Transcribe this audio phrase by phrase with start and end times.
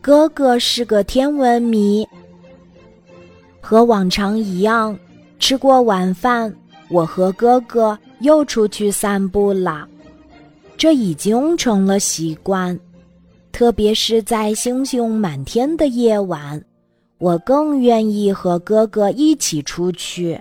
[0.00, 2.06] 哥哥是个天文迷。
[3.60, 4.98] 和往常一样，
[5.38, 6.52] 吃过晚饭，
[6.88, 9.86] 我和哥哥又出去散步了。
[10.76, 12.78] 这已经成了习惯，
[13.52, 16.62] 特别是在星星满天的夜晚，
[17.18, 20.40] 我更愿意和哥哥一起出去，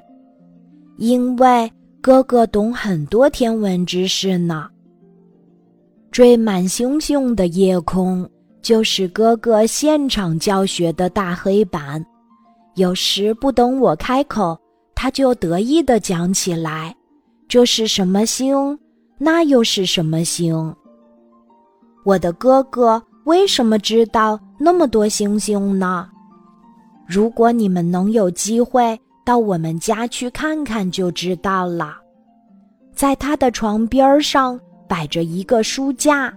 [0.98, 1.70] 因为
[2.00, 4.70] 哥哥懂很多天文知识呢。
[6.10, 8.28] 缀满星星的夜空，
[8.62, 12.06] 就是哥哥现场教学的大黑板。
[12.76, 14.58] 有时不等我开口，
[14.96, 16.96] 他就得意地讲起来
[17.48, 18.78] ：“这是什么星？
[19.18, 20.76] 那又是什么星？”
[22.06, 26.08] 我的哥哥为什么知道那么多星星呢？
[27.08, 31.98] 如果你们能有机会到我们家去看看，就知道了。
[32.94, 34.60] 在他的床边上。
[34.90, 36.34] 摆着一个书架，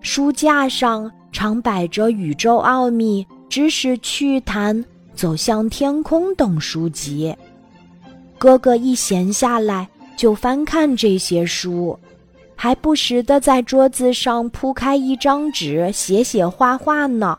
[0.00, 4.76] 书架上常摆着《宇宙奥秘》《知识趣谈》
[5.14, 7.34] 《走向天空》等书籍。
[8.36, 11.98] 哥哥一闲下来就翻看这些书，
[12.54, 17.38] 还不时地在桌子上铺开一张纸写写画画呢。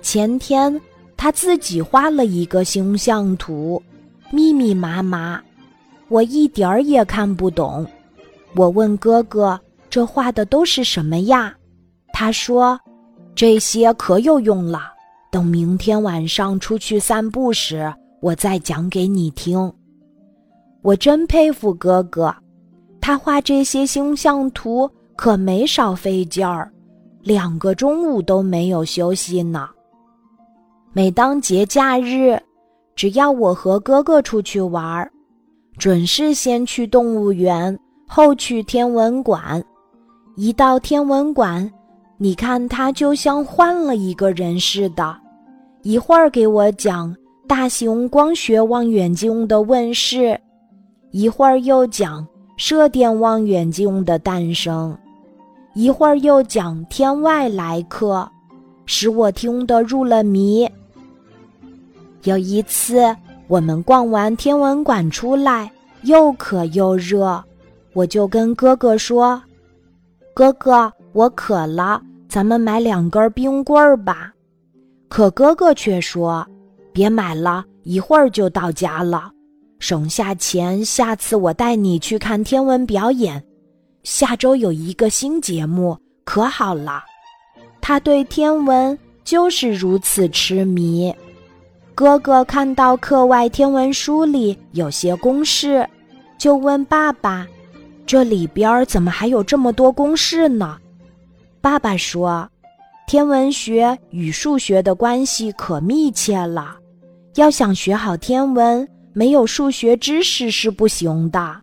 [0.00, 0.80] 前天
[1.18, 3.82] 他自己画了一个星象图，
[4.30, 5.38] 密密麻麻，
[6.08, 7.86] 我一点儿也看不懂。
[8.56, 11.54] 我问哥哥：“这画的都是什么呀？”
[12.16, 12.78] 他说
[13.34, 14.82] ：“这些可有用了，
[15.32, 19.70] 等明天晚上出去散步时，我再讲给你听。”
[20.80, 22.32] 我真佩服哥哥，
[23.00, 26.70] 他画这些星象图可没少费劲儿，
[27.20, 29.68] 两个中午都没有休息呢。
[30.92, 32.40] 每当节假日，
[32.94, 35.10] 只要我和哥哥出去玩，
[35.78, 37.76] 准是先去动物园。
[38.06, 39.60] 后去天文馆，
[40.36, 41.68] 一到天文馆，
[42.16, 45.16] 你看他就像换了一个人似的，
[45.82, 47.14] 一会儿给我讲
[47.46, 50.40] 大型光学望远镜的问世，
[51.10, 52.26] 一会儿又讲
[52.56, 54.96] 射电望远镜的诞生，
[55.74, 58.26] 一会儿又讲天外来客，
[58.86, 60.68] 使我听得入了迷。
[62.22, 63.14] 有一次，
[63.48, 65.70] 我们逛完天文馆出来，
[66.02, 67.42] 又渴又热。
[67.92, 69.40] 我就跟哥哥说
[70.32, 74.32] ：“哥哥，我渴了，咱们买两根冰棍儿吧。”
[75.08, 76.46] 可哥哥却说
[76.92, 79.30] ：“别买了，一会儿就到家了，
[79.78, 83.42] 省下钱，下次我带你去看天文表演。
[84.02, 87.02] 下周有一个新节目，可好了。”
[87.80, 91.14] 他对天文就是如此痴迷。
[91.94, 95.88] 哥哥看到课外天文书里有些公式，
[96.36, 97.46] 就问爸爸。
[98.06, 100.76] 这里边怎么还有这么多公式呢？
[101.64, 102.46] 爸爸说，
[103.06, 106.76] 天文学与数学的关系可密切了，
[107.36, 111.56] 要想学好天文，没有数学知识是不行的。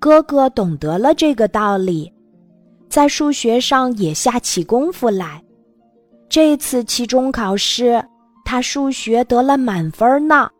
[0.00, 2.12] 哥哥懂得了这个道理，
[2.88, 5.40] 在数学上也下起功夫来。
[6.28, 8.04] 这次期中考试，
[8.44, 10.50] 他数学得了满分呢。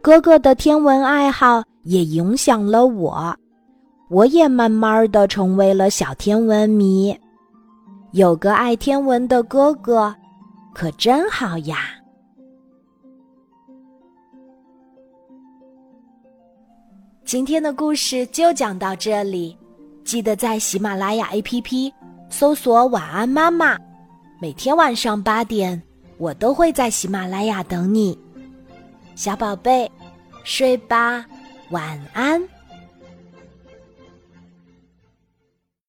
[0.00, 3.36] 哥哥的天文爱好也影响了我。
[4.10, 7.18] 我也慢慢的成为了小天文迷，
[8.18, 10.12] 有个爱天文的哥哥，
[10.74, 11.78] 可真好呀！
[17.24, 19.56] 今天的故事就讲到这里，
[20.02, 21.92] 记得在喜马拉雅 APP
[22.28, 23.78] 搜索“晚安妈妈”，
[24.42, 25.80] 每天晚上八点，
[26.16, 28.18] 我都会在喜马拉雅等你，
[29.14, 29.88] 小宝贝，
[30.42, 31.24] 睡吧，
[31.70, 32.42] 晚安。